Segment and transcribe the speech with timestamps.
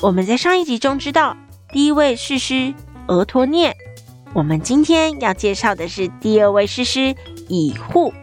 [0.00, 1.36] 我们在上一集中知道，
[1.72, 2.72] 第一位士师
[3.08, 3.76] 俄陀聂。
[4.32, 7.16] 我们今天要介绍的是第二位士师
[7.48, 8.14] 以户。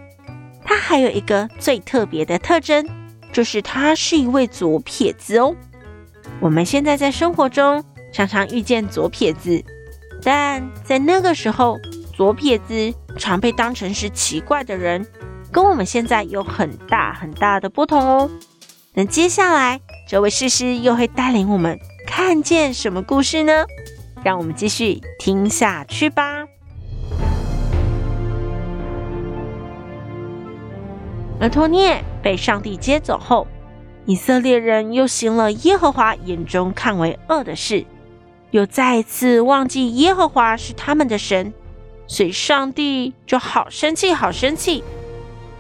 [0.64, 2.88] 他还有一个最特别的特征，
[3.34, 5.54] 就是他是一位左撇子哦。
[6.40, 9.62] 我们现在在生活中常常遇见左撇子，
[10.24, 11.78] 但在那个时候，
[12.14, 15.06] 左撇子常被当成是奇怪的人，
[15.52, 18.32] 跟我们现在有很大很大的不同哦。
[18.94, 23.66] 那接下来，这位诗师又会带领我们看见什么故事呢？
[24.24, 26.46] 让我们继续听下去吧。
[31.40, 33.48] 而托聂被上帝接走后，
[34.06, 37.84] 以色列人又行了耶和华眼中看为恶的事，
[38.52, 41.52] 又再一次忘记耶和华是他们的神，
[42.06, 44.84] 所以上帝就好生气，好生气。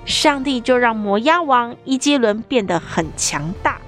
[0.05, 3.81] 上帝就让摩押王伊基伦变得很强大。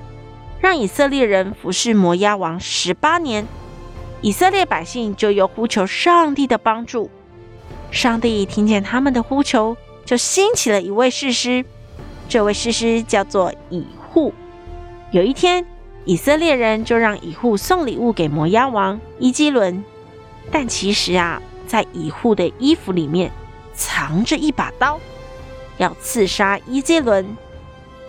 [0.60, 3.46] 让以色列人服侍摩押王十八年，
[4.22, 7.10] 以色列百姓就又呼求上帝的帮助。
[7.92, 11.64] 上帝听见他们的呼求，就兴起了一位士师，
[12.28, 14.34] 这位士师叫做以户。
[15.12, 15.66] 有一天，
[16.04, 19.84] 以色列人就让以户送礼物给摩押王伊基伦，
[20.52, 23.32] 但其实啊，在以户的衣服里面
[23.74, 25.00] 藏着一把刀，
[25.78, 27.38] 要刺杀伊基伦。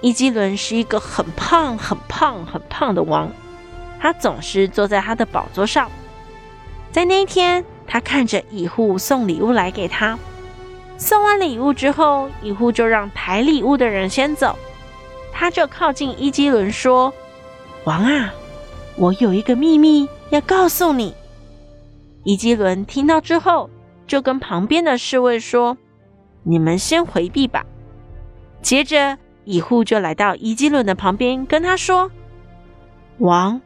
[0.01, 3.29] 伊基伦是一个很胖、很胖、很胖的王，
[3.99, 5.91] 他总是坐在他的宝座上。
[6.93, 10.17] 在那一天，他看着乙户送礼物来给他，
[10.97, 14.57] 送完礼物之后，乙户就让抬礼物的人先走，
[15.33, 17.13] 他就靠近伊基伦说
[17.83, 18.33] ：“王啊，
[18.97, 21.13] 我有一个秘密要告诉你。”
[22.23, 23.69] 伊基伦听到之后，
[24.07, 25.77] 就跟旁边的侍卫说
[26.45, 27.67] ：“你们先回避吧。”
[28.63, 29.19] 接着。
[29.49, 32.11] 乙户就来到伊基伦的旁边，跟他说
[33.17, 33.59] ：“王，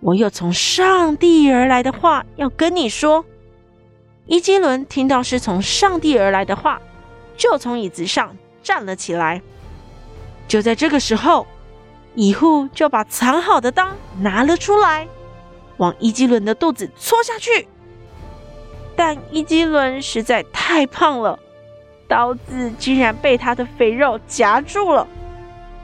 [0.00, 3.22] 我有从上帝而来的话要跟你说。”
[4.24, 6.80] 伊基伦听到是从上帝而来的话，
[7.36, 9.42] 就从椅子上站了起来。
[10.48, 11.46] 就在这个时候，
[12.14, 15.06] 乙户就把藏好的刀拿了出来，
[15.76, 17.68] 往伊基伦的肚子戳下去。
[18.96, 21.38] 但伊基伦实在太胖了。
[22.10, 25.06] 刀子竟然被他的肥肉夹住了，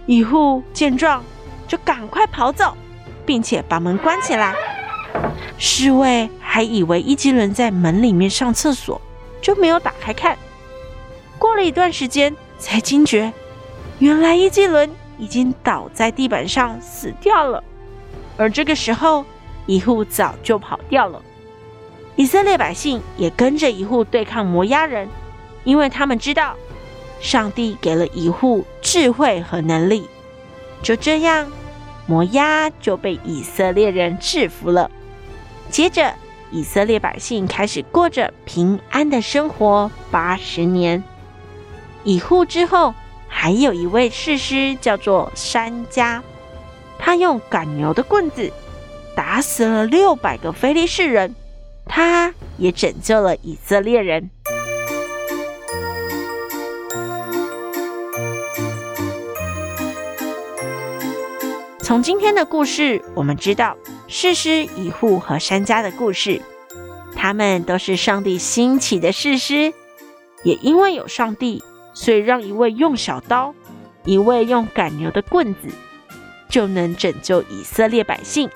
[0.06, 1.22] 一户见状
[1.69, 2.76] 就赶快跑走，
[3.25, 4.53] 并且把门关起来。
[5.56, 9.00] 侍卫还以为伊基伦在门里面上厕所，
[9.41, 10.37] 就没有打开看。
[11.38, 13.32] 过了一段时间，才惊觉，
[14.00, 17.62] 原来伊基伦已经倒在地板上死掉了。
[18.37, 19.25] 而这个时候，
[19.66, 21.22] 一户早就跑掉了。
[22.16, 25.08] 以色列百姓也跟着一户对抗摩押人。
[25.66, 26.56] 因为他们知道，
[27.21, 30.09] 上帝给了以户智慧和能力，
[30.81, 31.50] 就这样，
[32.06, 34.88] 摩押就被以色列人制服了。
[35.69, 36.15] 接着，
[36.53, 41.03] 以色列百姓开始过着平安的生活八十年。
[42.05, 42.94] 以户之后，
[43.26, 46.21] 还有一位士师叫做珊迦，
[46.97, 48.53] 他用赶牛的棍子
[49.16, 51.34] 打死了六百个非利士人，
[51.84, 54.31] 他也拯救了以色列人。
[61.86, 63.76] 从今天的故事，我们知道
[64.08, 66.42] 士师以户和山家的故事，
[67.14, 69.72] 他们都是上帝兴起的士师，
[70.42, 71.62] 也因为有上帝，
[71.94, 73.54] 所以让一位用小刀，
[74.04, 75.69] 一位用赶牛的棍子，
[76.49, 78.50] 就能拯救以色列百姓。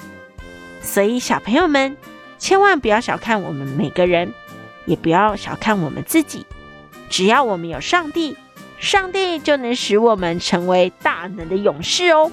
[0.82, 1.96] 所以小朋友们，
[2.36, 4.34] 千万不要小看我们每个人，
[4.86, 6.44] 也不要小看我们自己。
[7.08, 8.36] 只要我们有上帝，
[8.80, 12.32] 上帝就能使我们成为大能的勇士哦。